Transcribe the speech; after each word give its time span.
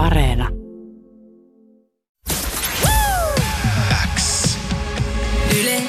Areena. 0.00 0.48
X. 4.16 4.58
Yle 5.60 5.82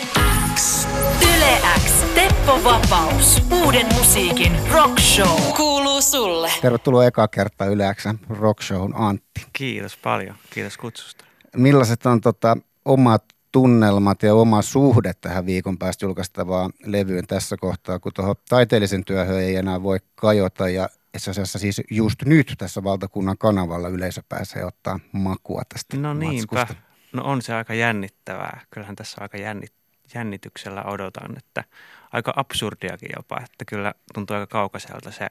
X. 0.54 0.88
Yle 1.22 1.58
X. 1.86 1.92
Teppo 2.16 2.64
Vapaus. 2.64 3.44
Uuden 3.52 3.86
musiikin 3.94 4.52
rock 4.74 5.00
show. 5.00 5.42
Kuuluu 5.58 6.02
sulle. 6.02 6.52
Tervetuloa 6.62 7.06
eka 7.06 7.28
kertaa 7.28 7.68
Yle 7.68 7.94
Xn 7.94 8.18
Rock 8.30 8.62
Showhun 8.62 8.94
Antti. 8.96 9.46
Kiitos 9.54 9.98
paljon. 9.98 10.36
Kiitos 10.50 10.78
kutsusta. 10.78 11.26
Millaiset 11.56 12.06
on 12.06 12.22
tota, 12.22 12.58
omat 12.86 13.24
tunnelmat 13.52 14.24
ja 14.24 14.34
oma 14.36 14.62
suhde 14.62 15.12
tähän 15.22 15.46
viikon 15.46 15.78
päästä 15.78 16.06
julkaistavaan 16.06 16.72
levyyn 16.86 17.28
tässä 17.28 17.58
kohtaa, 17.58 18.00
kun 18.00 18.12
tuohon 18.16 18.36
taiteellisen 18.50 19.06
työhön 19.06 19.40
ei 19.40 19.56
enää 19.56 19.84
voi 19.84 19.98
kajota 20.16 20.70
ja 20.70 20.90
itse 21.16 21.32
asiassa 21.32 21.60
siis 21.60 21.82
just 21.92 22.22
nyt 22.26 22.56
tässä 22.58 22.84
valtakunnan 22.84 23.38
kanavalla 23.38 23.88
yleisö 23.88 24.24
pääsee 24.30 24.66
ottaa 24.66 25.00
makua 25.12 25.62
tästä 25.74 25.98
No 25.98 26.14
niinpä. 26.14 26.56
matskusta. 26.56 26.84
No 27.14 27.24
on 27.24 27.42
se 27.42 27.54
aika 27.54 27.74
jännittävää. 27.74 28.62
Kyllähän 28.72 28.96
tässä 28.96 29.18
aika 29.22 29.38
jännit, 29.38 29.74
jännityksellä 30.16 30.84
odotan, 30.84 31.38
että 31.38 31.64
aika 32.12 32.34
absurdiakin 32.36 33.10
jopa, 33.16 33.40
että 33.44 33.66
kyllä 33.66 33.94
tuntuu 34.14 34.36
aika 34.36 34.48
kaukaiselta 34.48 35.12
se, 35.12 35.28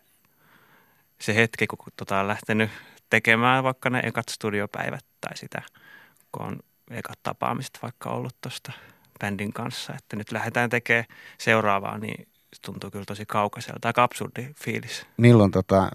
se 1.20 1.34
hetki, 1.34 1.66
kun 1.66 1.78
tota 1.96 2.20
on 2.20 2.28
lähtenyt 2.28 2.70
tekemään 3.10 3.64
vaikka 3.64 3.90
ne 3.90 4.00
ekat 4.04 4.28
studiopäivät 4.28 5.04
tai 5.20 5.36
sitä, 5.36 5.62
kun 6.32 6.46
on 6.46 6.60
ekat 6.90 7.18
tapaamiset 7.22 7.78
vaikka 7.82 8.10
ollut 8.10 8.36
tuosta 8.40 8.72
bändin 9.20 9.52
kanssa, 9.52 9.94
että 9.98 10.16
nyt 10.16 10.32
lähdetään 10.32 10.70
tekemään 10.70 11.04
seuraavaa, 11.38 11.98
niin 11.98 12.28
tuntuu 12.62 12.90
kyllä 12.90 13.04
tosi 13.04 13.26
kaukaiselta. 13.26 13.88
Aika 13.88 14.02
absurdi 14.02 14.48
fiilis. 14.56 15.06
Milloin 15.16 15.50
tota, 15.50 15.90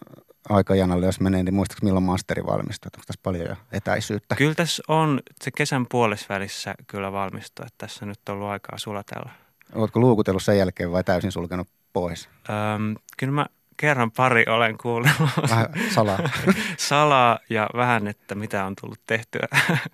aikajanalle, 0.50 1.06
jos 1.06 1.20
menee, 1.20 1.44
niin 1.44 1.54
muistatko 1.54 1.86
milloin 1.86 2.06
masteri 2.06 2.46
valmistuu? 2.46 2.90
Onko 2.96 3.04
tässä 3.08 3.20
paljon 3.24 3.48
jo 3.48 3.56
etäisyyttä? 3.72 4.36
Kyllä 4.36 4.56
tässä 4.56 4.84
on 4.88 5.20
se 5.44 5.52
kesän 5.52 5.86
puolesvälissä 5.92 6.76
kyllä 6.88 7.12
valmistu, 7.12 7.64
että 7.64 7.76
tässä 7.78 8.06
nyt 8.06 8.20
on 8.30 8.36
ollut 8.36 8.48
aikaa 8.48 8.78
sulatella. 8.78 9.30
Oletko 9.74 10.00
luukutellut 10.00 10.44
sen 10.44 10.58
jälkeen 10.58 10.92
vai 10.92 11.04
täysin 11.04 11.32
sulkenut 11.32 11.68
pois? 11.94 12.30
Öm, 12.50 12.96
kyllä 13.18 13.34
mä 13.34 13.46
kerran 13.78 14.12
pari 14.12 14.46
olen 14.48 14.78
kuunnellut 14.78 15.30
Vähän 15.50 15.68
salaa. 15.94 16.20
salaa 16.78 17.40
ja 17.50 17.70
vähän, 17.76 18.08
että 18.08 18.36
mitä 18.36 18.66
on 18.66 18.74
tullut 18.82 19.00
tehtyä. 19.08 19.48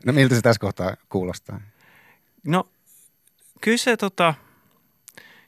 No 0.05 0.13
miltä 0.13 0.35
se 0.35 0.41
tässä 0.41 0.59
kohtaa 0.59 0.95
kuulostaa? 1.09 1.61
No 2.45 2.67
kyllä 3.61 3.77
se, 3.77 3.97
tota, 3.97 4.33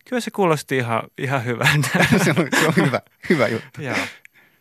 kyllä 0.09 0.19
se 0.19 0.31
kuulosti 0.31 0.77
ihan, 0.77 1.03
ihan 1.17 1.45
hyvältä. 1.45 1.89
se, 2.25 2.29
on, 2.37 2.47
se 2.59 2.67
on 2.67 2.75
hyvä, 2.75 3.01
hyvä 3.29 3.47
juttu. 3.47 3.81
joo, 3.81 3.97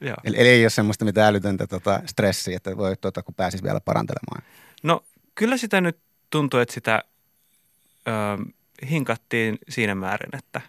joo. 0.00 0.16
Eli, 0.24 0.36
eli 0.40 0.48
ei 0.48 0.64
ole 0.64 0.70
semmoista 0.70 1.04
mitään 1.04 1.28
älytöntä 1.28 1.66
tota, 1.66 2.00
stressiä, 2.06 2.56
että 2.56 2.76
voi 2.76 2.96
tota, 2.96 3.22
kun 3.22 3.34
pääsisi 3.34 3.64
vielä 3.64 3.80
parantelemaan. 3.80 4.42
No 4.82 5.04
kyllä 5.34 5.56
sitä 5.56 5.80
nyt 5.80 5.98
tuntuu, 6.30 6.60
että 6.60 6.74
sitä 6.74 7.04
ö, 8.08 8.10
hinkattiin 8.90 9.58
siinä 9.68 9.94
määrin, 9.94 10.38
että 10.38 10.60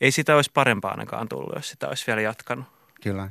ei 0.00 0.10
sitä 0.10 0.36
olisi 0.36 0.50
parempaa 0.54 0.90
ainakaan 0.90 1.28
tullut, 1.28 1.56
jos 1.56 1.68
sitä 1.68 1.88
olisi 1.88 2.06
vielä 2.06 2.20
jatkanut. 2.20 2.66
Kyllä. 3.02 3.30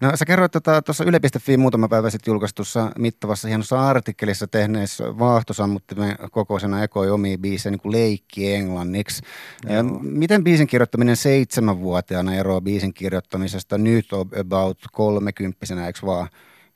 No 0.00 0.16
sä 0.16 0.24
kerroit 0.24 0.52
tota, 0.52 0.82
tuossa 0.82 1.04
Yle.fi 1.04 1.56
muutama 1.56 1.88
päivä 1.88 2.10
sitten 2.10 2.32
julkaistussa 2.32 2.92
mittavassa 2.98 3.48
hienossa 3.48 3.88
artikkelissa 3.88 4.46
tehneessä 4.46 5.18
vaahtosammuttimen 5.18 6.16
kokoisena 6.30 6.82
ekoi 6.82 7.10
omia 7.10 7.38
biisejä 7.38 7.70
niin 7.70 7.80
kuin 7.80 7.92
leikki 7.92 8.54
englanniksi. 8.54 9.22
Ja 9.68 9.82
miten 10.02 10.44
biisin 10.44 10.66
kirjoittaminen 10.66 11.16
seitsemänvuotiaana 11.16 12.34
eroaa 12.34 12.60
biisin 12.60 12.94
kirjoittamisesta 12.94 13.78
nyt 13.78 14.12
on 14.12 14.28
about 14.40 14.78
kolmekymppisenä, 14.92 15.86
eikö 15.86 15.98
vaan? 16.06 16.28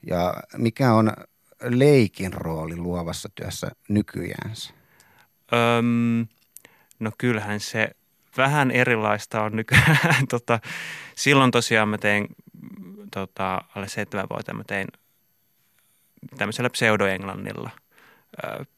Ja 0.06 0.34
mikä 0.56 0.92
on 0.92 1.12
leikin 1.62 2.32
rooli 2.32 2.76
luovassa 2.76 3.28
työssä 3.34 3.70
nykyjäänsä? 3.88 4.74
Öm, 5.52 6.26
no 7.00 7.10
kyllähän 7.18 7.60
se 7.60 7.90
vähän 8.36 8.70
erilaista 8.70 9.42
on 9.42 9.56
nykyään. 9.56 9.98
tota, 10.30 10.60
silloin 11.16 11.50
tosiaan 11.50 11.88
mä 11.88 11.98
tein 11.98 12.26
tota, 13.14 13.60
alle 13.74 13.88
seitsemänvuotiaana 13.88 14.58
mä 14.58 14.64
tein 14.64 14.86
tämmöisellä 16.38 16.70
pseudoenglannilla 16.70 17.70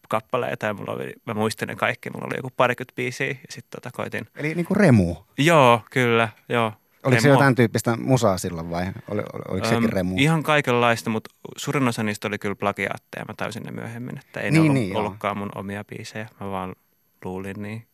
kappaleita 0.08 0.66
ja 0.66 0.74
mulla 0.74 0.92
oli, 0.92 1.12
mä 1.26 1.34
muistin 1.34 1.68
ne 1.68 1.76
kaikki, 1.76 2.10
mulla 2.10 2.26
oli 2.26 2.36
joku 2.36 2.50
parikymmentä 2.56 2.92
biisiä 2.96 3.26
ja 3.26 3.34
sitten 3.50 3.82
tota 3.82 3.96
koitin. 3.96 4.26
Eli 4.36 4.54
niin 4.54 4.66
kuin 4.66 4.76
remu. 4.76 5.16
Joo, 5.38 5.82
kyllä, 5.90 6.28
joo. 6.48 6.72
Oliko 7.04 7.20
se 7.20 7.28
Remo. 7.28 7.38
jotain 7.38 7.54
tyyppistä 7.54 7.96
musaa 7.96 8.38
silloin 8.38 8.70
vai 8.70 8.86
oli, 8.86 9.20
oli, 9.32 9.42
oliko 9.48 9.66
sekin 9.66 9.84
Öm, 9.84 9.90
remu? 9.90 10.14
Ihan 10.18 10.42
kaikenlaista, 10.42 11.10
mutta 11.10 11.30
suurin 11.56 11.88
osa 11.88 12.02
niistä 12.02 12.28
oli 12.28 12.38
kyllä 12.38 12.54
plagiaatteja. 12.54 13.24
Mä 13.28 13.34
täysin 13.36 13.62
ne 13.62 13.70
myöhemmin, 13.70 14.18
että 14.18 14.40
ei 14.40 14.50
Niin, 14.50 14.54
ne 14.54 14.60
ollut, 14.60 14.74
niin, 14.74 14.90
joo. 14.92 15.00
ollutkaan 15.00 15.38
mun 15.38 15.50
omia 15.54 15.84
biisejä. 15.84 16.28
Mä 16.40 16.50
vaan 16.50 16.74
luulin 17.24 17.62
niin. 17.62 17.86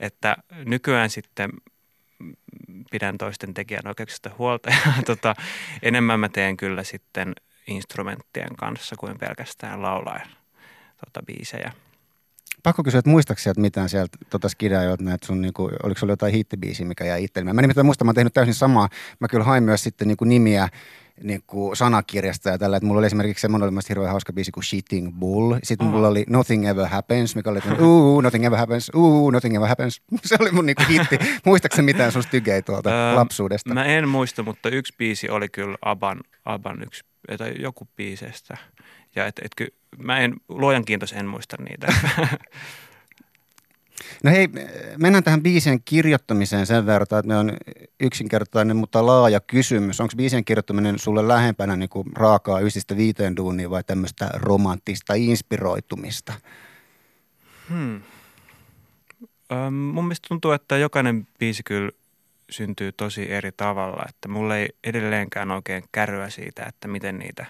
Että 0.00 0.36
nykyään 0.64 1.10
sitten 1.10 1.50
pidän 2.90 3.18
toisten 3.18 3.54
tekijän 3.54 3.86
oikeuksista 3.86 4.30
huolta 4.38 4.70
ja 4.86 5.02
tota, 5.06 5.34
enemmän 5.82 6.20
mä 6.20 6.28
teen 6.28 6.56
kyllä 6.56 6.84
sitten 6.84 7.32
instrumenttien 7.66 8.56
kanssa 8.56 8.96
kuin 8.96 9.18
pelkästään 9.18 9.82
laulaen 9.82 10.28
tota, 11.04 11.26
biisejä. 11.26 11.72
Pakko 12.62 12.82
kysyä, 12.82 12.98
että 12.98 13.10
muistaaksä 13.10 13.50
että 13.50 13.60
mitään 13.60 13.88
sieltä 13.88 14.18
tota 14.30 14.48
skidaa, 14.48 14.82
että 15.14 15.26
sun, 15.26 15.40
niinku, 15.42 15.70
oliko 15.82 16.00
sulla 16.00 16.12
jotain 16.12 16.32
hittibiisiä, 16.32 16.86
mikä 16.86 17.04
jäi 17.04 17.24
itselle? 17.24 17.52
Mä 17.52 17.62
nimittäin 17.62 17.86
muistan, 17.86 18.06
mä 18.06 18.08
oon 18.08 18.14
tehnyt 18.14 18.34
täysin 18.34 18.54
samaa. 18.54 18.88
Mä 19.20 19.28
kyllä 19.28 19.44
hain 19.44 19.64
myös 19.64 19.82
sitten 19.82 20.08
niinku 20.08 20.24
nimiä 20.24 20.68
niinku 21.22 21.74
sanakirjasta 21.74 22.50
ja 22.50 22.58
tällä, 22.58 22.76
että 22.76 22.86
mulla 22.86 22.98
oli 22.98 23.06
esimerkiksi 23.06 23.42
semmoinen 23.42 23.68
oli 23.68 23.80
hirveän 23.88 24.10
hauska 24.10 24.32
biisi 24.32 24.52
kuin 24.52 24.64
Shitting 24.64 25.18
Bull. 25.18 25.54
Sitten 25.62 25.88
mulla 25.88 26.08
oli 26.08 26.24
Nothing 26.28 26.68
Ever 26.68 26.86
Happens, 26.86 27.36
mikä 27.36 27.50
oli 27.50 27.60
uu, 27.80 28.20
Nothing 28.20 28.44
Ever 28.44 28.58
Happens, 28.58 28.90
uu, 28.94 29.30
Nothing 29.30 29.56
Ever 29.56 29.68
Happens. 29.68 30.02
Se 30.24 30.36
oli 30.40 30.50
mun 30.50 30.66
niinku 30.66 30.82
hitti. 30.88 31.18
Muistaaksä 31.44 31.82
mitään 31.82 32.12
sun 32.12 32.22
stygei 32.22 32.62
tuolta 32.62 32.90
Öö, 32.90 33.14
lapsuudesta? 33.14 33.74
Mä 33.74 33.84
en 33.84 34.08
muista, 34.08 34.42
mutta 34.42 34.68
yksi 34.68 34.94
biisi 34.98 35.28
oli 35.28 35.48
kyllä 35.48 35.76
Aban, 35.82 36.20
Aban 36.44 36.82
yksi, 36.82 37.04
tai 37.38 37.54
joku 37.58 37.88
biisestä. 37.96 38.56
Ja 39.16 39.26
et, 39.26 39.40
et 39.44 39.54
ky, 39.56 39.66
mä 39.98 40.18
en, 40.18 40.34
luojan 40.48 40.84
kiitos 40.84 41.12
en 41.12 41.26
muista 41.26 41.56
niitä. 41.68 41.86
No 44.24 44.30
hei, 44.30 44.48
mennään 44.98 45.24
tähän 45.24 45.42
biisien 45.42 45.80
kirjoittamiseen 45.84 46.66
sen 46.66 46.86
verran, 46.86 47.02
että 47.02 47.22
ne 47.24 47.36
on 47.36 47.52
yksinkertainen, 48.00 48.76
mutta 48.76 49.06
laaja 49.06 49.40
kysymys. 49.40 50.00
Onko 50.00 50.14
biisien 50.16 50.44
kirjoittaminen 50.44 50.98
sulle 50.98 51.28
lähempänä 51.28 51.76
niin 51.76 51.88
kuin 51.88 52.06
raakaa 52.16 52.60
ysistä 52.60 52.96
viiteen 52.96 53.36
duunia 53.36 53.70
vai 53.70 53.84
tämmöistä 53.84 54.30
romanttista 54.34 55.14
inspiroitumista? 55.14 56.32
Hmm. 57.68 58.02
Öm, 59.52 59.74
mun 59.74 60.04
mielestä 60.04 60.28
tuntuu, 60.28 60.52
että 60.52 60.76
jokainen 60.76 61.28
biisi 61.38 61.62
kyllä 61.62 61.90
syntyy 62.50 62.92
tosi 62.92 63.32
eri 63.32 63.52
tavalla. 63.52 64.04
Että 64.08 64.28
mulla 64.28 64.56
ei 64.56 64.68
edelleenkään 64.84 65.50
oikein 65.50 65.84
kärryä 65.92 66.30
siitä, 66.30 66.64
että 66.68 66.88
miten 66.88 67.18
niitä, 67.18 67.46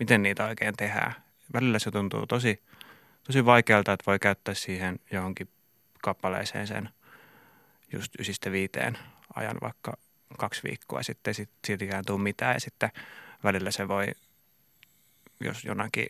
miten 0.00 0.22
niitä 0.22 0.46
oikein 0.46 0.74
tehdään. 0.76 1.14
Välillä 1.52 1.78
se 1.78 1.90
tuntuu 1.90 2.26
tosi, 2.26 2.62
tosi 3.26 3.44
vaikealta, 3.44 3.92
että 3.92 4.04
voi 4.06 4.18
käyttää 4.18 4.54
siihen 4.54 4.98
johonkin 5.12 5.48
kappaleeseen 6.04 6.66
sen 6.66 6.88
just 7.92 8.12
ysistä 8.18 8.52
viiteen 8.52 8.98
ajan 9.34 9.56
vaikka 9.62 9.96
kaksi 10.38 10.62
viikkoa 10.64 11.02
sitten 11.02 11.34
sit, 11.34 11.50
siltikään 11.66 12.04
tule 12.06 12.20
mitään 12.22 12.54
ja 12.54 12.60
sitten 12.60 12.90
välillä 13.44 13.70
se 13.70 13.88
voi, 13.88 14.06
jos 15.40 15.64
jonakin 15.64 16.06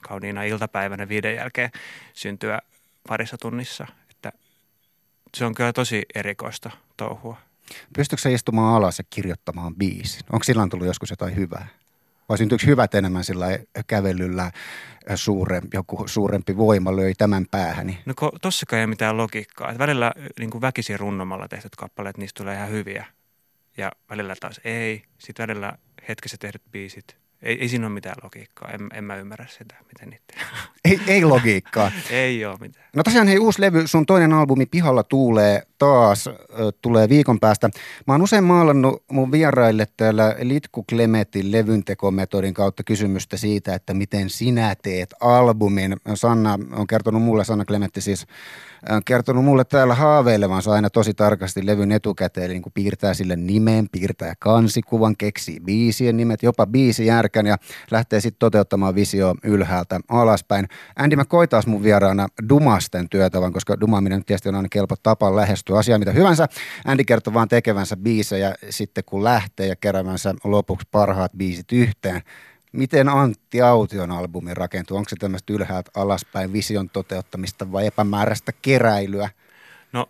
kauniina 0.00 0.42
iltapäivänä 0.42 1.08
viiden 1.08 1.34
jälkeen 1.34 1.70
syntyä 2.12 2.58
parissa 3.08 3.38
tunnissa. 3.38 3.86
Että 4.10 4.32
se 5.36 5.44
on 5.44 5.54
kyllä 5.54 5.72
tosi 5.72 6.02
erikoista 6.14 6.70
touhua. 6.96 7.36
Pystytkö 7.96 8.22
sä 8.22 8.28
istumaan 8.28 8.76
alas 8.76 8.98
ja 8.98 9.04
kirjoittamaan 9.10 9.74
biisin? 9.74 10.22
Onko 10.32 10.44
sillä 10.44 10.68
tullut 10.70 10.86
joskus 10.86 11.10
jotain 11.10 11.36
hyvää? 11.36 11.79
Vai 12.30 12.38
syntyykö 12.38 12.66
hyvät 12.66 12.94
enemmän 12.94 13.24
sillä 13.24 13.46
kävelyllä 13.86 14.50
suure, 15.14 15.62
joku 15.74 16.08
suurempi 16.08 16.56
voima 16.56 16.96
löi 16.96 17.14
tämän 17.18 17.46
päähäni? 17.50 17.98
No 18.06 18.14
tossakaan 18.42 18.78
ei 18.78 18.84
ole 18.84 18.90
mitään 18.90 19.16
logiikkaa. 19.16 19.70
Et 19.70 19.78
välillä 19.78 20.12
niin 20.38 20.50
kuin 20.50 20.60
väkisin 20.60 21.00
runnomalla 21.00 21.48
tehdyt 21.48 21.76
kappaleet, 21.76 22.16
niistä 22.16 22.38
tulee 22.38 22.54
ihan 22.54 22.70
hyviä. 22.70 23.06
Ja 23.76 23.92
välillä 24.10 24.34
taas 24.40 24.60
ei. 24.64 25.02
Sitten 25.18 25.48
välillä 25.48 25.72
hetkessä 26.08 26.36
tehdyt 26.40 26.62
biisit. 26.70 27.16
Ei, 27.42 27.60
ei 27.60 27.68
siinä 27.68 27.86
ole 27.86 27.94
mitään 27.94 28.16
logiikkaa. 28.22 28.70
En, 28.70 28.88
en 28.94 29.04
mä 29.04 29.16
ymmärrä 29.16 29.46
sitä, 29.48 29.74
miten 29.88 30.08
niitä... 30.10 30.46
Ei, 30.84 31.00
ei 31.06 31.24
logiikkaa. 31.24 31.92
ei 32.10 32.44
ole 32.44 32.56
mitään. 32.60 32.86
No 32.96 33.02
tosiaan 33.02 33.28
hei 33.28 33.38
uusi 33.38 33.60
levy, 33.60 33.86
sun 33.86 34.06
toinen 34.06 34.32
albumi 34.32 34.66
Pihalla 34.66 35.02
tuulee 35.02 35.62
taas, 35.78 36.26
ö, 36.26 36.32
tulee 36.82 37.08
viikon 37.08 37.40
päästä. 37.40 37.70
Mä 38.06 38.14
oon 38.14 38.22
usein 38.22 38.44
maalannut 38.44 39.02
mun 39.10 39.32
vieraille 39.32 39.86
täällä 39.96 40.36
Litku 40.42 40.84
Klemetin 40.88 41.52
levyntekometodin 41.52 42.54
kautta 42.54 42.84
kysymystä 42.84 43.36
siitä, 43.36 43.74
että 43.74 43.94
miten 43.94 44.30
sinä 44.30 44.74
teet 44.82 45.14
albumin. 45.20 45.96
Sanna 46.14 46.58
on 46.72 46.86
kertonut 46.86 47.22
mulle, 47.22 47.44
Sanna 47.44 47.64
Klemetti 47.64 48.00
siis 48.00 48.26
on 48.90 49.02
kertonut 49.04 49.44
mulle 49.44 49.64
täällä 49.64 49.94
haaveilevansa 49.94 50.72
aina 50.72 50.90
tosi 50.90 51.14
tarkasti 51.14 51.66
levyn 51.66 51.92
etukäteen, 51.92 52.46
eli 52.46 52.52
niin 52.52 52.62
kuin 52.62 52.72
piirtää 52.72 53.14
sille 53.14 53.36
nimen, 53.36 53.88
piirtää 53.92 54.34
kansikuvan, 54.38 55.16
keksii 55.16 55.60
biisien 55.60 56.16
nimet, 56.16 56.42
jopa 56.42 56.66
biisijärkit 56.66 57.29
herkän 57.30 57.46
ja 57.46 57.56
lähtee 57.90 58.20
sitten 58.20 58.38
toteuttamaan 58.38 58.94
visio 58.94 59.34
ylhäältä 59.44 60.00
alaspäin. 60.08 60.68
Andy 60.96 61.16
McCoy 61.16 61.46
taas 61.46 61.66
mun 61.66 61.82
vieraana 61.82 62.28
Dumasten 62.48 63.08
työtavan, 63.08 63.52
koska 63.52 63.80
dumaaminen 63.80 64.24
tietysti 64.24 64.48
on 64.48 64.54
aina 64.54 64.68
kelpo 64.68 64.94
tapa 65.02 65.36
lähestyä 65.36 65.78
asiaa 65.78 65.98
mitä 65.98 66.12
hyvänsä. 66.12 66.48
Andy 66.84 67.04
kertoo 67.04 67.34
vaan 67.34 67.48
tekevänsä 67.48 67.96
biisejä 67.96 68.54
sitten 68.70 69.04
kun 69.04 69.24
lähtee 69.24 69.66
ja 69.66 69.76
keräävänsä 69.76 70.34
lopuksi 70.44 70.88
parhaat 70.90 71.32
biisit 71.36 71.72
yhteen. 71.72 72.22
Miten 72.72 73.08
Antti 73.08 73.62
Aution 73.62 74.10
albumi 74.10 74.54
rakentuu? 74.54 74.96
Onko 74.96 75.08
se 75.08 75.16
tämmöistä 75.16 75.52
ylhäältä 75.52 75.90
alaspäin 75.94 76.52
vision 76.52 76.90
toteuttamista 76.90 77.72
vai 77.72 77.86
epämääräistä 77.86 78.52
keräilyä? 78.62 79.30
No 79.92 80.08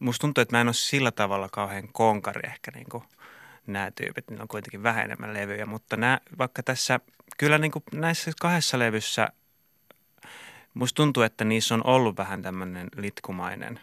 musta 0.00 0.20
tuntuu, 0.20 0.42
että 0.42 0.56
mä 0.56 0.60
en 0.60 0.68
ole 0.68 0.74
sillä 0.74 1.10
tavalla 1.10 1.48
kauhean 1.52 1.88
konkari 1.92 2.48
ehkä 2.48 2.70
niin 2.74 2.86
kuin 2.90 3.02
nämä 3.66 3.90
tyypit, 3.90 4.30
niin 4.30 4.42
on 4.42 4.48
kuitenkin 4.48 4.82
vähän 4.82 5.04
enemmän 5.04 5.34
levyjä, 5.34 5.66
mutta 5.66 5.96
nämä, 5.96 6.20
vaikka 6.38 6.62
tässä, 6.62 7.00
kyllä 7.38 7.58
niin 7.58 7.70
kuin 7.72 7.82
näissä 7.92 8.30
kahdessa 8.40 8.78
levyssä 8.78 9.28
musta 10.74 10.96
tuntuu, 10.96 11.22
että 11.22 11.44
niissä 11.44 11.74
on 11.74 11.86
ollut 11.86 12.16
vähän 12.16 12.42
tämmöinen 12.42 12.88
litkumainen 12.96 13.80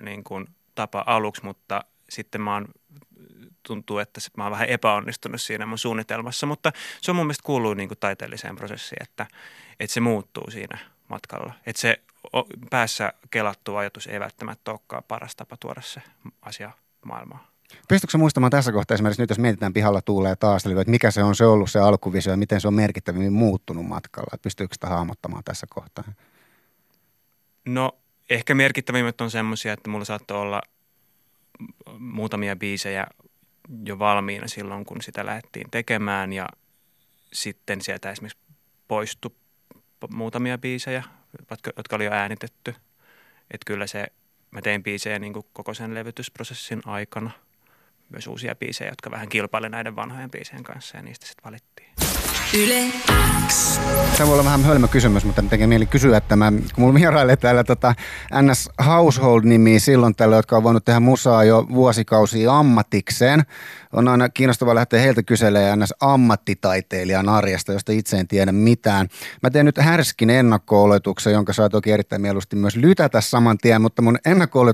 niin 0.00 0.24
kuin 0.24 0.46
tapa 0.74 1.04
aluksi, 1.06 1.44
mutta 1.44 1.84
sitten 2.08 2.40
mä 2.40 2.52
oon 2.52 2.68
tuntuu, 3.62 3.98
että 3.98 4.20
mä 4.36 4.44
oon 4.44 4.50
vähän 4.50 4.68
epäonnistunut 4.68 5.40
siinä 5.40 5.66
mun 5.66 5.78
suunnitelmassa, 5.78 6.46
mutta 6.46 6.72
se 7.00 7.10
on 7.10 7.16
mun 7.16 7.26
mielestä 7.26 7.46
kuuluu 7.46 7.74
niin 7.74 7.88
kuin 7.88 7.98
taiteelliseen 7.98 8.56
prosessiin, 8.56 9.02
että, 9.02 9.26
että 9.80 9.94
se 9.94 10.00
muuttuu 10.00 10.50
siinä 10.50 10.78
matkalla. 11.08 11.52
Että 11.66 11.80
se 11.80 12.02
päässä 12.70 13.12
kelattu 13.30 13.76
ajatus 13.76 14.06
ei 14.06 14.20
välttämättä 14.20 14.70
olekaan 14.70 15.04
paras 15.08 15.36
tapa 15.36 15.56
tuoda 15.56 15.80
se 15.80 16.02
asia 16.42 16.70
maailmaan. 17.04 17.51
Pystytkö 17.88 18.18
muistamaan 18.18 18.50
tässä 18.50 18.72
kohtaa 18.72 18.94
esimerkiksi 18.94 19.22
nyt, 19.22 19.30
jos 19.30 19.38
mietitään 19.38 19.72
pihalla 19.72 20.02
tuulee 20.02 20.36
taas, 20.36 20.66
eli 20.66 20.80
että 20.80 20.90
mikä 20.90 21.10
se 21.10 21.22
on 21.22 21.34
se 21.34 21.44
ollut 21.44 21.70
se 21.70 21.78
alkuvisio 21.78 22.32
ja 22.32 22.36
miten 22.36 22.60
se 22.60 22.68
on 22.68 22.74
merkittävimmin 22.74 23.32
muuttunut 23.32 23.86
matkalla? 23.86 24.38
Pystyykö 24.42 24.74
sitä 24.74 24.86
hahmottamaan 24.86 25.44
tässä 25.44 25.66
kohtaa? 25.70 26.04
No 27.64 27.92
ehkä 28.30 28.54
merkittävimmät 28.54 29.20
on 29.20 29.30
semmoisia, 29.30 29.72
että 29.72 29.90
mulla 29.90 30.04
saattoi 30.04 30.36
olla 30.36 30.62
muutamia 31.98 32.56
biisejä 32.56 33.06
jo 33.86 33.98
valmiina 33.98 34.48
silloin, 34.48 34.84
kun 34.84 35.02
sitä 35.02 35.26
lähdettiin 35.26 35.70
tekemään 35.70 36.32
ja 36.32 36.48
sitten 37.32 37.80
sieltä 37.80 38.10
esimerkiksi 38.10 38.38
poistui 38.88 39.30
muutamia 40.10 40.58
biisejä, 40.58 41.02
jotka 41.76 41.96
oli 41.96 42.04
jo 42.04 42.12
äänitetty. 42.12 42.74
Että 43.50 43.64
kyllä 43.66 43.86
se, 43.86 44.06
mä 44.50 44.62
tein 44.62 44.82
biisejä 44.82 45.18
niin 45.18 45.32
kuin 45.32 45.46
koko 45.52 45.74
sen 45.74 45.94
levytysprosessin 45.94 46.82
aikana. 46.86 47.30
Myös 48.12 48.26
uusia 48.26 48.54
biisejä, 48.54 48.90
jotka 48.90 49.10
vähän 49.10 49.28
kilpailivat 49.28 49.72
näiden 49.72 49.96
vanhojen 49.96 50.30
biisien 50.30 50.62
kanssa 50.62 50.96
ja 50.96 51.02
niistä 51.02 51.26
sitten 51.26 51.44
valittiin. 51.44 52.11
Yle 52.54 52.84
X. 53.48 53.80
Tämä 54.16 54.26
voi 54.26 54.32
olla 54.34 54.44
vähän 54.44 54.64
hölmö 54.64 54.88
kysymys, 54.88 55.24
mutta 55.24 55.42
tekee 55.50 55.66
mieli 55.66 55.86
kysyä, 55.86 56.16
että 56.16 56.36
mä, 56.36 56.50
kun 56.50 56.84
mulla 56.84 56.94
vierailee 56.94 57.36
täällä 57.36 57.64
tota 57.64 57.94
NS 58.42 58.70
Household-nimiä 58.86 59.78
silloin 59.78 60.14
tällä, 60.14 60.36
jotka 60.36 60.56
on 60.56 60.62
voinut 60.62 60.84
tehdä 60.84 61.00
musaa 61.00 61.44
jo 61.44 61.66
vuosikausia 61.72 62.58
ammatikseen. 62.58 63.42
On 63.92 64.08
aina 64.08 64.28
kiinnostavaa 64.28 64.74
lähteä 64.74 65.00
heiltä 65.00 65.22
kyselemään 65.22 65.78
NS 65.78 65.94
ammattitaiteilijan 66.00 67.28
arjesta, 67.28 67.72
josta 67.72 67.92
itse 67.92 68.18
en 68.18 68.28
tiedä 68.28 68.52
mitään. 68.52 69.08
Mä 69.42 69.50
teen 69.50 69.66
nyt 69.66 69.78
härskin 69.78 70.30
ennakko 70.30 70.82
jonka 71.32 71.52
saa 71.52 71.68
toki 71.68 71.90
erittäin 71.90 72.22
mieluusti 72.22 72.56
myös 72.56 72.76
lytätä 72.76 73.20
saman 73.20 73.58
tien, 73.58 73.82
mutta 73.82 74.02
mun 74.02 74.18
ennakko 74.26 74.64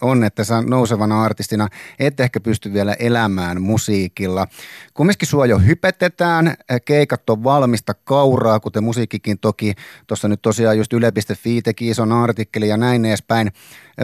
on, 0.00 0.24
että 0.24 0.44
sä 0.44 0.62
nousevana 0.62 1.22
artistina 1.22 1.68
et 1.98 2.20
ehkä 2.20 2.40
pysty 2.40 2.72
vielä 2.72 2.92
elämään 2.98 3.62
musiikilla. 3.62 4.46
Kumminkin 4.94 5.28
sua 5.28 5.46
jo 5.46 5.58
hypetetään, 5.58 6.54
keikat 6.84 7.26
on 7.30 7.44
valmista 7.44 7.94
kauraa, 7.94 8.60
kuten 8.60 8.84
musiikkikin 8.84 9.38
toki. 9.38 9.74
Tuossa 10.06 10.28
nyt 10.28 10.42
tosiaan 10.42 10.78
just 10.78 10.92
yle.fi 10.92 11.62
teki 11.62 11.88
ison 11.88 12.12
artikkeli 12.12 12.68
ja 12.68 12.76
näin 12.76 13.04
edespäin. 13.04 13.52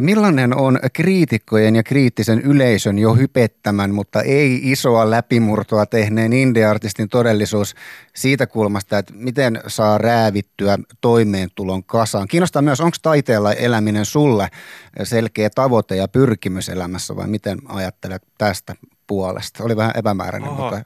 Millainen 0.00 0.56
on 0.56 0.78
kriitikkojen 0.92 1.76
ja 1.76 1.82
kriittisen 1.82 2.40
yleisön 2.40 2.98
jo 2.98 3.14
hypettämän, 3.14 3.94
mutta 3.94 4.22
ei 4.22 4.60
isoa 4.62 5.10
läpimurtoa 5.10 5.86
tehneen 5.86 6.32
indie-artistin 6.32 7.08
todellisuus 7.08 7.74
siitä 8.14 8.46
kulmasta, 8.46 8.98
että 8.98 9.12
miten 9.16 9.60
saa 9.66 9.98
räävittyä 9.98 10.78
toimeentulon 11.00 11.84
kasaan? 11.84 12.28
Kiinnostaa 12.28 12.62
myös, 12.62 12.80
onko 12.80 12.96
taiteella 13.02 13.52
eläminen 13.52 14.04
sulle 14.04 14.48
selkeä 15.02 15.50
tavoite 15.54 15.96
ja 15.96 16.08
pyrkimys 16.08 16.68
elämässä 16.68 17.16
vai 17.16 17.26
miten 17.26 17.58
ajattelet 17.68 18.22
tästä 18.38 18.74
puolesta? 19.06 19.64
Oli 19.64 19.76
vähän 19.76 19.92
epämääräinen, 19.94 20.50
Oho, 20.50 20.62
mutta 20.62 20.84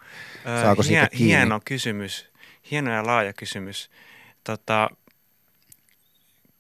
saako 0.63 0.83
siitä 0.83 1.01
hien, 1.01 1.09
kiinni? 1.11 1.35
Hieno 1.35 1.61
kysymys, 1.65 2.28
hieno 2.71 2.93
ja 2.93 3.07
laaja 3.07 3.33
kysymys. 3.33 3.91
Tota, 4.45 4.91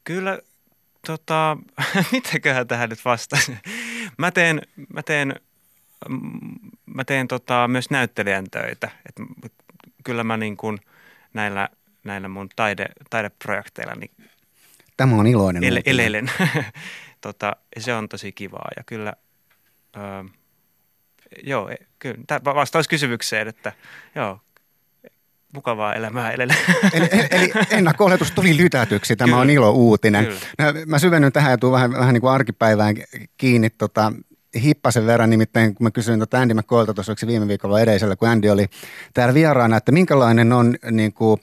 kyllä, 0.04 0.38
tota, 1.06 1.56
mitäköhän 2.12 2.68
tähän 2.68 2.88
nyt 2.88 3.04
vastaisin? 3.04 3.58
Mä 4.18 4.30
teen, 4.30 4.62
mä 4.94 5.02
teen, 5.02 5.34
mä 6.86 7.04
teen 7.04 7.28
tota, 7.28 7.68
myös 7.68 7.90
näyttelijän 7.90 8.50
töitä. 8.50 8.90
Et 9.08 9.26
kyllä 10.04 10.24
mä 10.24 10.36
niin 10.36 10.56
kuin 10.56 10.78
näillä, 11.34 11.68
näillä 12.04 12.28
mun 12.28 12.48
taide, 12.56 12.86
taideprojekteilla 13.10 13.94
niin 13.94 14.10
Tämä 14.98 15.16
on 15.16 15.26
iloinen 15.26 15.64
ele, 15.64 15.82
elelen. 15.86 16.30
tota, 17.20 17.56
se 17.78 17.94
on 17.94 18.08
tosi 18.08 18.32
kivaa 18.32 18.68
ja 18.76 18.82
kyllä, 18.86 19.12
öö, 19.96 20.24
joo, 21.42 21.68
e, 21.68 21.76
kyllä, 21.98 22.18
vastaus 22.44 22.88
kysymykseen, 22.88 23.48
että 23.48 23.72
joo, 24.14 24.40
mukavaa 25.54 25.94
elämää 25.94 26.30
elellä. 26.30 26.54
Eli, 26.92 27.08
eli 27.30 27.52
ennakko 27.70 28.10
tuli 28.34 28.56
lytätyksi, 28.56 29.16
tämä 29.16 29.26
Kyllä. 29.26 29.40
on 29.40 29.50
ilo 29.50 29.70
uutinen. 29.70 30.24
Kyllä. 30.24 30.86
Mä 30.86 30.98
syvennyn 30.98 31.32
tähän 31.32 31.50
ja 31.50 31.58
tuun 31.58 31.72
vähän, 31.72 31.92
vähän 31.92 32.14
niin 32.14 32.20
kuin 32.20 32.32
arkipäivään 32.32 32.94
kiinni. 33.36 33.70
Tota, 33.70 34.12
hippasen 34.62 35.06
verran, 35.06 35.30
nimittäin 35.30 35.74
kun 35.74 35.84
mä 35.84 35.90
kysyin 35.90 36.18
tuota 36.18 36.40
Andy 36.40 36.54
McCoylta 36.54 36.94
tuossa 36.94 37.26
viime 37.26 37.48
viikolla 37.48 37.80
edellisellä, 37.80 38.16
kun 38.16 38.28
Andy 38.28 38.48
oli 38.48 38.66
täällä 39.14 39.34
vieraana, 39.34 39.76
että 39.76 39.92
minkälainen 39.92 40.52
on 40.52 40.74
niin 40.90 41.12
kuin, 41.12 41.40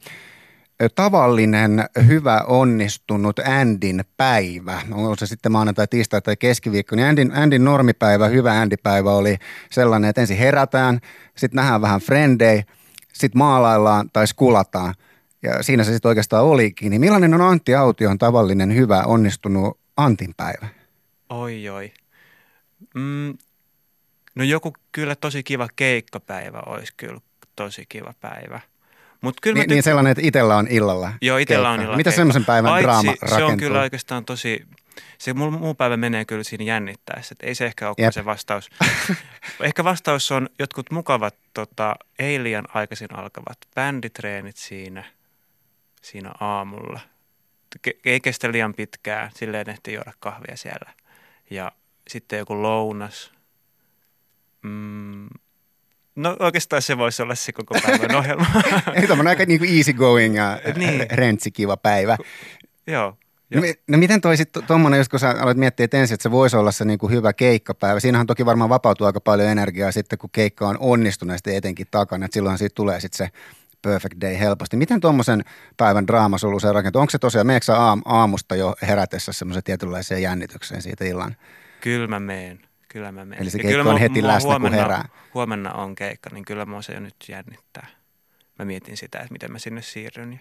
tavallinen, 0.96 1.86
hyvä, 2.08 2.44
onnistunut 2.48 3.40
Andin 3.40 4.04
päivä, 4.18 4.82
on 4.92 5.18
se 5.18 5.28
sitten 5.28 5.52
maanantai, 5.52 5.88
tiistai 5.88 6.22
tai 6.22 6.36
keskiviikko, 6.38 6.96
niin 6.96 7.08
Andin, 7.08 7.32
Andin 7.36 7.64
normipäivä, 7.64 8.28
hyvä 8.28 8.62
Andy-päivä 8.62 9.12
oli 9.12 9.38
sellainen, 9.72 10.10
että 10.10 10.22
ensin 10.22 10.38
herätään, 10.38 11.00
sitten 11.38 11.56
nähdään 11.56 11.82
vähän 11.82 12.02
frendei, 12.02 12.64
sitten 13.16 13.40
maalaillaan 13.40 14.10
tai 14.14 14.28
skulataan. 14.28 14.94
Ja 15.44 15.64
siinä 15.64 15.84
se 15.84 15.94
sitten 15.94 16.10
oikeastaan 16.10 16.44
olikin. 16.44 16.90
Niin 16.90 17.02
millainen 17.02 17.34
on 17.34 17.42
Antti 17.42 17.76
Aution 17.76 18.18
tavallinen, 18.18 18.76
hyvä, 18.76 19.04
onnistunut 19.06 19.80
Antin 19.98 20.34
päivä? 20.38 20.68
Oi, 21.30 21.70
oi. 21.70 21.94
Mm, 22.96 23.38
no 24.36 24.44
joku 24.44 24.74
kyllä 24.92 25.16
tosi 25.16 25.44
kiva 25.44 25.68
keikkapäivä 25.76 26.60
olisi 26.66 26.94
kyllä 26.98 27.20
tosi 27.56 27.86
kiva 27.90 28.14
päivä. 28.22 28.60
Mut 29.22 29.42
kyllä 29.42 29.56
niin, 29.56 29.66
tyk- 29.66 29.74
niin 29.74 29.84
sellainen, 29.84 30.12
että 30.12 30.28
itsellä 30.28 30.58
on 30.58 30.68
illalla 30.70 31.14
Joo, 31.22 31.38
itsellä 31.38 31.70
on 31.70 31.80
illalla 31.80 31.98
Mitä 31.98 32.12
semmoisen 32.12 32.46
päivän 32.46 32.72
Aitsi, 32.74 32.84
draama 32.84 33.12
rakentuu? 33.12 33.38
Se 33.38 33.44
on 33.44 33.58
kyllä 33.58 33.82
oikeastaan 33.82 34.26
tosi, 34.26 34.66
se 35.18 35.34
muu, 35.34 35.74
päivä 35.74 35.98
menee 35.98 36.26
kyllä 36.26 36.44
siinä 36.44 36.64
jännittäessä. 36.64 37.34
Että 37.34 37.46
ei 37.48 37.56
se 37.56 37.66
ehkä 37.66 37.90
ole 37.90 38.12
se 38.12 38.26
vastaus. 38.26 38.70
ehkä 39.64 39.84
vastaus 39.84 40.32
on 40.32 40.50
jotkut 40.60 40.92
mukavat, 40.92 41.36
tota, 41.54 41.96
ei 42.20 42.44
liian 42.44 42.66
aikaisin 42.74 43.16
alkavat 43.16 43.58
bänditreenit 43.76 44.58
siinä, 44.58 45.04
siinä 46.02 46.32
aamulla. 46.40 47.00
Ke- 47.88 48.00
ei 48.06 48.20
kestä 48.20 48.52
liian 48.52 48.74
pitkään, 48.74 49.32
silleen 49.36 49.70
ehtii 49.70 49.94
juoda 49.94 50.14
kahvia 50.20 50.58
siellä. 50.58 50.94
Ja 51.50 51.72
sitten 52.08 52.40
joku 52.40 52.62
lounas. 52.62 53.32
Mm, 54.62 55.28
No 56.16 56.38
oikeastaan 56.40 56.82
se 56.82 56.98
voisi 56.98 57.22
olla 57.22 57.36
se 57.36 57.52
koko 57.52 57.76
päivän 57.86 58.16
ohjelma. 58.20 58.46
Eli 58.94 59.08
tämmöinen 59.08 59.30
aika 59.30 59.46
niin 59.46 59.60
kuin 59.60 59.78
easy 59.78 59.94
going 59.94 60.36
ja 60.36 60.60
niin. 60.76 61.06
rentsi 61.12 61.52
kiva 61.52 61.78
päivä. 61.78 62.18
Joo. 62.88 63.18
No, 63.54 63.62
no 63.88 63.98
miten 63.98 64.22
toi 64.22 64.38
sitten 64.38 64.64
tuommoinen, 64.64 65.06
kun 65.12 65.20
sä 65.20 65.36
aloit 65.40 65.58
miettiä, 65.58 65.84
että 65.84 65.98
ensin, 65.98 66.14
että 66.14 66.24
se 66.24 66.32
voisi 66.32 66.58
olla 66.58 66.72
se 66.72 66.86
niin 66.86 67.00
kuin 67.00 67.12
hyvä 67.12 67.34
keikkapäivä. 67.34 68.00
Siinähän 68.00 68.28
toki 68.28 68.46
varmaan 68.46 68.70
vapautuu 68.70 69.08
aika 69.08 69.22
paljon 69.22 69.50
energiaa 69.50 69.92
sitten, 69.92 70.20
kun 70.20 70.30
keikka 70.30 70.68
on 70.68 70.78
onnistuneesti 70.80 71.56
etenkin 71.56 71.88
takana. 71.92 72.26
Että 72.26 72.34
silloin 72.34 72.58
siitä 72.58 72.76
tulee 72.76 73.00
sitten 73.00 73.18
se 73.18 73.30
perfect 73.82 74.22
day 74.22 74.40
helposti. 74.40 74.78
Miten 74.78 75.02
tuommoisen 75.02 75.44
päivän 75.78 76.08
draama 76.08 76.38
sulla 76.38 76.60
se 76.60 76.72
rakentuu? 76.72 77.02
Onko 77.02 77.12
se 77.12 77.20
tosiaan, 77.20 77.48
meneekö 77.48 77.74
aam, 77.74 78.02
aamusta 78.06 78.56
jo 78.56 78.76
herätessä 78.82 79.34
semmoisen 79.34 79.64
tietynlaiseen 79.64 80.22
jännitykseen 80.22 80.82
siitä 80.82 81.06
illan? 81.06 81.36
Kyllä 81.82 82.08
mä 82.08 82.20
meen. 82.20 82.60
Kyllä 82.88 83.12
mä 83.12 83.26
menen. 83.26 83.42
Eli 83.42 83.50
se 83.50 83.60
keikka 83.60 83.90
on 83.90 83.98
heti 83.98 84.24
läsnä, 84.24 84.50
huomenna, 84.50 84.78
kun 84.78 84.84
herää. 84.84 85.10
Huomenna 85.34 85.74
on 85.74 85.96
keikka, 85.96 86.30
niin 86.34 86.46
kyllä 86.46 86.66
mua 86.66 86.82
se 86.82 86.94
jo 86.94 87.00
nyt 87.00 87.16
jännittää. 87.30 87.88
Mä 88.60 88.66
mietin 88.66 88.98
sitä, 88.98 89.20
että 89.20 89.32
miten 89.32 89.52
mä 89.52 89.60
sinne 89.60 89.82
siirryn 89.82 90.34
ja 90.34 90.40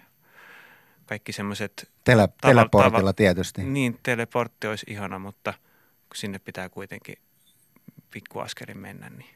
kaikki 1.05 1.31
semmoiset... 1.31 1.89
Tele, 2.03 2.29
teleportilla 2.41 3.13
tietysti. 3.13 3.63
Niin, 3.63 3.99
teleportti 4.03 4.67
olisi 4.67 4.85
ihana, 4.89 5.19
mutta 5.19 5.53
sinne 6.15 6.39
pitää 6.39 6.69
kuitenkin 6.69 7.15
pikkuaskelin 8.11 8.77
mennä, 8.77 9.09
niin... 9.09 9.29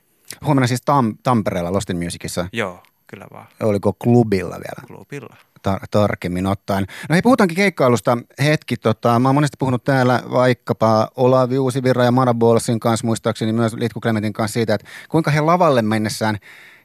Huomenna 0.45 0.67
siis 0.67 0.81
Tam, 0.81 1.17
Tampereella 1.23 1.73
Lost 1.73 1.89
in 1.89 2.03
Musicissa 2.03 2.49
Joo, 2.53 2.83
kyllä 3.07 3.27
vaan. 3.33 3.47
Oliko 3.63 3.93
klubilla 3.93 4.55
vielä? 4.55 4.87
Klubilla. 4.87 5.35
tar- 5.67 5.85
tarkemmin 5.91 6.47
ottaen. 6.47 6.85
No 7.09 7.13
hei, 7.13 7.21
puhutaankin 7.21 7.55
keikkailusta 7.55 8.17
hetki. 8.43 8.77
Tota, 8.77 9.19
mä 9.19 9.27
oon 9.27 9.35
monesti 9.35 9.55
puhunut 9.59 9.83
täällä 9.83 10.23
vaikkapa 10.31 11.09
Olavi 11.15 11.59
Uusivirra 11.59 12.03
ja 12.03 12.11
Mara 12.11 12.33
Bolsin 12.33 12.79
kanssa, 12.79 13.07
muistaakseni 13.07 13.53
myös 13.53 13.73
Litku 13.73 14.01
Clementin 14.01 14.33
kanssa 14.33 14.53
siitä, 14.53 14.73
että 14.73 14.87
kuinka 15.09 15.31
he 15.31 15.41
lavalle 15.41 15.81
mennessään 15.81 16.37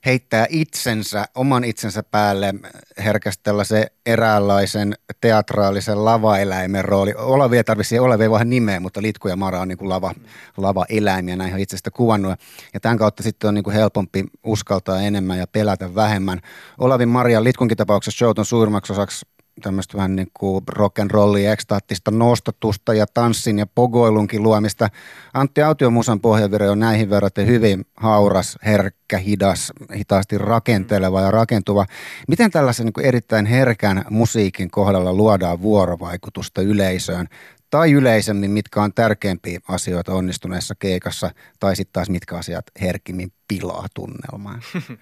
heittää 0.07 0.47
itsensä, 0.49 1.25
oman 1.35 1.65
itsensä 1.65 2.03
päälle 2.03 2.55
herkästellä 2.99 3.65
se 3.65 3.87
eräänlaisen 4.07 4.95
teatraalisen 5.21 6.05
lavaeläimen 6.05 6.85
rooli. 6.85 7.15
Olavi 7.17 7.57
ei 7.57 7.65
tarvitse 7.65 8.01
Olavi 8.01 8.23
ei 8.23 8.31
vaan 8.31 8.51
nimeä, 8.51 8.81
mutta 8.81 9.03
Litku 9.03 9.29
ja 9.29 9.37
Mara 9.37 9.61
on 9.61 9.69
niin 9.69 9.79
kuin 9.79 9.89
lava, 9.89 10.15
lavaeläimiä, 10.57 11.37
näin 11.37 11.55
on 11.55 11.61
itse 11.61 11.77
sitä 11.77 11.91
kuvannut. 11.91 12.41
Ja 12.75 12.81
tämän 12.81 12.99
kautta 12.99 13.23
sitten 13.23 13.49
on 13.49 13.55
niin 13.55 13.65
kuin 13.65 13.75
helpompi 13.75 14.25
uskaltaa 14.45 15.01
enemmän 15.01 15.39
ja 15.39 15.47
pelätä 15.47 15.95
vähemmän. 15.95 16.41
Olavin 16.79 17.09
Maria 17.09 17.45
Litkunkin 17.45 17.77
tapauksessa 17.77 18.19
show 18.19 18.33
on 18.39 18.45
suurimmaksi 18.45 18.93
osaksi 18.93 19.27
tämmöistä 19.63 19.97
vähän 19.97 20.17
niin 20.17 20.31
kuin 20.35 20.65
rock'n'rollia, 20.71 21.53
ekstaattista 21.53 22.11
nostatusta 22.11 22.95
ja 22.95 23.07
tanssin 23.07 23.59
ja 23.59 23.67
pogoilunkin 23.67 24.43
luomista. 24.43 24.89
Antti 25.35 25.63
Autio 25.63 25.91
Musan 25.91 26.21
pohjavire 26.21 26.71
on 26.71 26.79
näihin 26.79 27.11
verraten 27.11 27.47
hyvin 27.47 27.87
hauras, 27.97 28.59
herkkä, 28.65 29.19
hidas, 29.19 29.73
hitaasti 29.97 30.39
rakenteleva 30.39 31.21
ja 31.21 31.31
rakentuva. 31.31 31.87
Miten 32.29 32.51
tällaisen 32.51 32.87
niin 32.87 33.07
erittäin 33.07 33.47
herkän 33.47 34.05
musiikin 34.11 34.71
kohdalla 34.71 35.13
luodaan 35.13 35.63
vuorovaikutusta 35.63 36.63
yleisöön? 36.63 37.27
Tai 37.71 37.93
yleisemmin, 37.93 38.51
mitkä 38.51 38.83
on 38.83 38.95
tärkeimpiä 38.95 39.61
asioita 39.69 40.15
onnistuneessa 40.15 40.75
keikassa, 40.79 41.31
tai 41.61 41.77
sitten 41.77 41.93
taas 41.93 42.11
mitkä 42.11 42.37
asiat 42.37 42.67
herkimmin 42.81 43.33
pilaa 43.49 43.87
tunnelmaa? 43.95 44.59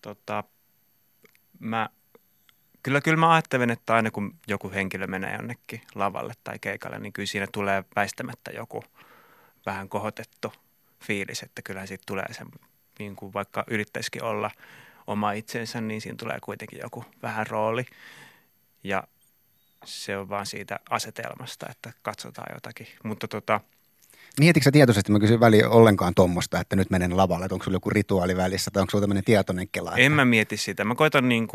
Tota, 0.00 0.44
mä, 1.58 1.88
kyllä, 2.82 3.00
kyllä 3.00 3.16
mä 3.16 3.32
ajattelen, 3.32 3.70
että 3.70 3.94
aina 3.94 4.10
kun 4.10 4.34
joku 4.48 4.70
henkilö 4.70 5.06
menee 5.06 5.36
jonnekin 5.36 5.80
lavalle 5.94 6.32
tai 6.44 6.58
keikalle, 6.60 6.98
niin 6.98 7.12
kyllä 7.12 7.26
siinä 7.26 7.46
tulee 7.52 7.84
väistämättä 7.96 8.50
joku 8.50 8.84
vähän 9.66 9.88
kohotettu 9.88 10.52
fiilis, 11.04 11.42
että 11.42 11.62
kyllä 11.62 11.86
siitä 11.86 12.04
tulee 12.06 12.32
se, 12.32 12.44
niin 12.98 13.16
kuin 13.16 13.32
vaikka 13.32 13.64
yrittäisikin 13.66 14.22
olla 14.22 14.50
oma 15.06 15.32
itsensä, 15.32 15.80
niin 15.80 16.00
siinä 16.00 16.16
tulee 16.16 16.38
kuitenkin 16.40 16.78
joku 16.82 17.04
vähän 17.22 17.46
rooli. 17.46 17.86
Ja 18.84 19.04
se 19.84 20.16
on 20.16 20.28
vaan 20.28 20.46
siitä 20.46 20.80
asetelmasta, 20.90 21.66
että 21.70 21.92
katsotaan 22.02 22.54
jotakin. 22.54 22.86
Mutta 23.04 23.28
tota, 23.28 23.60
Mietitkö 24.40 24.64
sä 24.64 24.72
tietoisesti, 24.72 25.12
mä 25.12 25.20
kysyn 25.20 25.40
väliin 25.40 25.68
ollenkaan 25.68 26.14
tuommoista, 26.14 26.60
että 26.60 26.76
nyt 26.76 26.90
menen 26.90 27.16
lavalle, 27.16 27.44
että 27.44 27.54
onko 27.54 27.64
sulla 27.64 27.76
joku 27.76 27.90
rituaali 27.90 28.36
välissä 28.36 28.70
tai 28.70 28.80
onko 28.80 28.90
sulla 28.90 29.02
tämmöinen 29.02 29.24
tietoinen 29.24 29.68
kela? 29.68 29.90
Että... 29.90 30.00
En 30.00 30.12
mä 30.12 30.24
mieti 30.24 30.56
sitä. 30.56 30.84
Mä 30.84 30.94
koitan 30.94 31.28
niin 31.28 31.48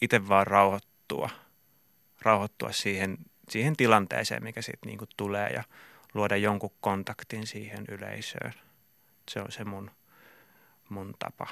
itse 0.00 0.28
vaan 0.28 0.46
rauhoittua, 0.46 1.30
rauhoittua 2.22 2.72
siihen, 2.72 3.18
siihen 3.48 3.76
tilanteeseen, 3.76 4.42
mikä 4.42 4.62
siitä 4.62 4.86
niin 4.86 4.98
tulee 5.16 5.50
ja 5.50 5.64
luoda 6.14 6.36
jonkun 6.36 6.70
kontaktin 6.80 7.46
siihen 7.46 7.84
yleisöön. 7.88 8.52
Se 9.30 9.40
on 9.40 9.52
se 9.52 9.64
mun, 9.64 9.90
mun 10.88 11.14
tapa. 11.18 11.46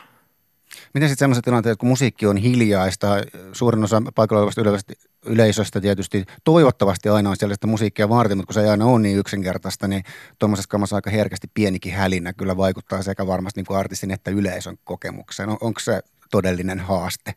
Miten 0.94 1.08
sitten 1.08 1.24
sellaiset 1.24 1.44
tilanteet, 1.44 1.78
kun 1.78 1.88
musiikki 1.88 2.26
on 2.26 2.36
hiljaista, 2.36 3.08
suurin 3.52 3.84
osa 3.84 4.02
paikalla 4.14 4.42
olevasta 4.42 4.92
yleisöstä 5.26 5.80
tietysti 5.80 6.24
toivottavasti 6.44 7.08
aina 7.08 7.30
on 7.30 7.36
sellaista 7.36 7.66
musiikkia 7.66 8.08
varten, 8.08 8.36
mutta 8.36 8.46
kun 8.46 8.54
se 8.54 8.60
ei 8.60 8.68
aina 8.68 8.84
ole 8.84 9.00
niin 9.00 9.18
yksinkertaista, 9.18 9.88
niin 9.88 10.02
tuommoisessa 10.38 10.68
kamassa 10.68 10.96
aika 10.96 11.10
herkästi 11.10 11.50
pienikin 11.54 11.92
hälinä 11.92 12.32
kyllä 12.32 12.56
vaikuttaa 12.56 13.02
sekä 13.02 13.26
varmasti 13.26 13.60
niin 13.60 13.66
kuin 13.66 13.78
artistin 13.78 14.10
että 14.10 14.30
yleisön 14.30 14.78
kokemukseen. 14.84 15.48
On, 15.48 15.58
onko 15.60 15.80
se 15.80 16.02
todellinen 16.30 16.80
haaste? 16.80 17.34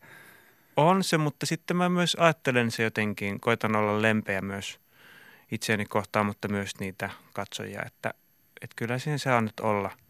On 0.76 1.04
se, 1.04 1.18
mutta 1.18 1.46
sitten 1.46 1.76
mä 1.76 1.88
myös 1.88 2.16
ajattelen 2.20 2.70
se 2.70 2.82
jotenkin, 2.82 3.40
koitan 3.40 3.76
olla 3.76 4.02
lempeä 4.02 4.40
myös 4.40 4.80
itseäni 5.52 5.84
kohtaan, 5.84 6.26
mutta 6.26 6.48
myös 6.48 6.70
niitä 6.80 7.10
katsojia, 7.32 7.82
että, 7.86 8.14
että 8.62 8.76
kyllä 8.76 8.98
siinä 8.98 9.18
saa 9.18 9.40
nyt 9.40 9.60
olla– 9.60 9.90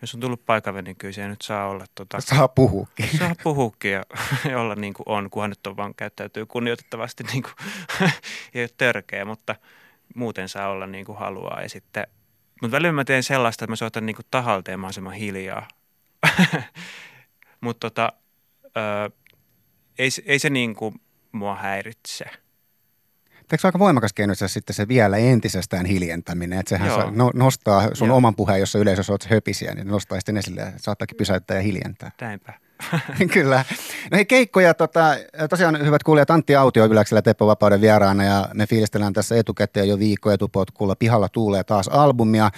jos 0.00 0.14
on 0.14 0.20
tullut 0.20 0.46
paikalle, 0.46 0.82
niin 0.82 0.96
kyllä 0.96 1.12
se 1.12 1.28
nyt 1.28 1.40
saa 1.42 1.68
olla. 1.68 1.84
Tota, 1.94 2.20
saa 2.20 2.48
puhuukin. 2.48 3.18
Saa 3.18 3.34
puhuukin 3.42 3.92
ja, 3.92 4.04
ja 4.50 4.60
olla 4.62 4.74
niin 4.74 4.94
kuin 4.94 5.08
on, 5.08 5.30
kunhan 5.30 5.50
nyt 5.50 5.66
on 5.66 5.76
vaan 5.76 5.94
käyttäytyy 5.94 6.46
kunnioitettavasti 6.46 7.24
niin 7.24 7.42
kuin, 7.42 7.54
ei 8.54 8.62
ole 8.62 8.70
törkeä, 8.76 9.24
mutta 9.24 9.56
muuten 10.14 10.48
saa 10.48 10.68
olla 10.68 10.86
niin 10.86 11.04
kuin 11.04 11.18
haluaa. 11.18 11.62
Ja 11.62 11.68
sitten, 11.68 12.06
mutta 12.62 12.76
välillä 12.76 12.92
mä 12.92 13.04
teen 13.04 13.22
sellaista, 13.22 13.64
että 13.64 13.72
mä 13.72 13.76
soitan 13.76 14.06
niin 14.06 14.16
kuin 14.16 14.26
tahalteen 14.30 14.80
mahdollisimman 14.80 15.12
hiljaa. 15.12 15.68
mutta 17.60 17.90
tota, 17.90 18.12
ei, 19.98 20.08
ei 20.26 20.38
se 20.38 20.50
niin 20.50 20.74
kuin 20.74 20.94
mua 21.32 21.54
häiritse– 21.54 22.24
Eikö 23.52 23.68
aika 23.68 23.78
voimakas 23.78 24.12
keino 24.12 24.34
sitten 24.34 24.74
se 24.74 24.88
vielä 24.88 25.16
entisestään 25.16 25.86
hiljentäminen, 25.86 26.58
että 26.58 26.70
sehän 26.70 26.90
saa, 26.90 27.10
no, 27.10 27.30
nostaa 27.34 27.94
sun 27.94 28.08
Joo. 28.08 28.16
oman 28.16 28.34
puheen, 28.34 28.60
jossa 28.60 28.78
yleisössä 28.78 29.12
olet 29.12 29.30
höpisiä, 29.30 29.74
niin 29.74 29.88
nostaa 29.88 30.18
sitten 30.18 30.36
esille 30.36 30.60
ja 30.60 30.72
saattaakin 30.76 31.16
pysäyttää 31.16 31.56
ja 31.56 31.62
hiljentää. 31.62 32.10
Näinpä. 32.20 32.67
Kyllä. 33.34 33.64
No 34.10 34.16
hei 34.16 34.24
keikkoja, 34.24 34.74
tota, 34.74 35.16
tosiaan 35.50 35.86
hyvät 35.86 36.02
kuulijat, 36.02 36.30
Antti 36.30 36.56
Autio 36.56 36.86
Yläksellä 36.86 37.22
Teppo 37.22 37.46
Vapauden 37.46 37.80
vieraana 37.80 38.24
ja 38.24 38.48
me 38.54 38.66
fiilistellään 38.66 39.12
tässä 39.12 39.36
etukäteen 39.36 39.88
jo 39.88 39.98
viikko 39.98 40.30
etupotkulla. 40.30 40.96
Pihalla 40.96 41.28
tuulee 41.28 41.64
taas 41.64 41.88
albumia. 41.88 42.50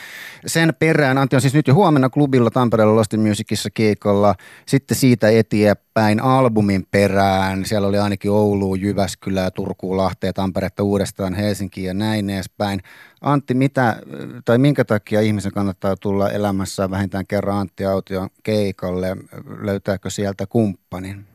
Sen 0.46 0.74
perään 0.78 1.18
Antti 1.18 1.36
on 1.36 1.42
siis 1.42 1.54
nyt 1.54 1.68
jo 1.68 1.74
huomenna 1.74 2.10
klubilla 2.10 2.50
Tampereella 2.50 2.96
Lost 2.96 3.16
Musicissa 3.16 3.70
keikolla. 3.74 4.34
Sitten 4.66 4.96
siitä 4.96 5.28
eteenpäin 5.28 6.22
albumin 6.22 6.86
perään. 6.90 7.64
Siellä 7.64 7.88
oli 7.88 7.98
ainakin 7.98 8.30
Oulu, 8.30 8.74
Jyväskylä, 8.74 9.50
Turku, 9.50 9.96
Lahteen, 9.96 10.34
Tamperetta 10.34 10.82
uudestaan, 10.82 11.34
Helsinki 11.34 11.84
ja 11.84 11.94
näin 11.94 12.30
edespäin. 12.30 12.80
Antti, 13.20 13.54
mitä, 13.54 13.96
tai 14.44 14.58
minkä 14.58 14.84
takia 14.84 15.20
ihmisen 15.20 15.52
kannattaa 15.52 15.96
tulla 15.96 16.30
elämässä 16.30 16.90
vähintään 16.90 17.26
kerran 17.26 17.56
Antti 17.58 17.84
Aution 17.86 18.30
keikalle? 18.42 19.16
Löytääkö 19.60 20.10
sieltä 20.10 20.46
kumppanin? 20.46 21.26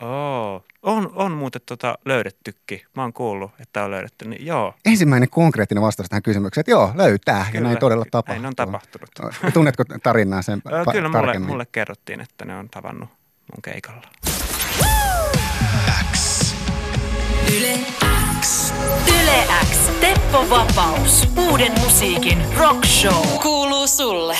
Oh, 0.00 0.64
on, 0.82 1.12
on 1.14 1.32
muuten 1.32 1.60
tota 1.66 1.98
löydettykin. 2.04 2.80
Mä 2.96 3.02
oon 3.02 3.12
kuullut, 3.12 3.50
että 3.60 3.84
on 3.84 3.90
löydetty, 3.90 4.28
niin 4.28 4.46
joo. 4.46 4.74
Ensimmäinen 4.84 5.30
konkreettinen 5.30 5.82
vastaus 5.82 6.08
tähän 6.08 6.22
kysymykseen, 6.22 6.62
että 6.62 6.70
joo, 6.70 6.92
löytää 6.94 7.46
Kyllä, 7.46 7.58
ja 7.58 7.60
näin 7.60 7.78
todella 7.78 8.04
tapahtuu. 8.10 8.42
Näin 8.42 8.46
on 8.46 8.56
tapahtunut. 8.56 9.10
Tunnetko 9.54 9.84
tarinaa 10.02 10.42
sen 10.42 10.62
pa- 10.68 10.92
Kyllä 10.92 11.08
mulle, 11.08 11.38
mulle 11.38 11.66
kerrottiin, 11.72 12.20
että 12.20 12.44
ne 12.44 12.56
on 12.56 12.68
tavannut 12.68 13.08
mun 13.52 13.62
keikalla. 13.62 14.08
X. 16.12 16.54
Yle 17.58 17.78
X. 18.40 18.72
Yle 19.08 19.44
X. 19.72 20.03
Teppo 20.34 20.54
Vapaus. 20.54 21.28
Uuden 21.50 21.72
musiikin 21.80 22.44
rock 22.58 22.84
show. 22.84 23.26
Kuuluu 23.42 23.86
sulle. 23.86 24.36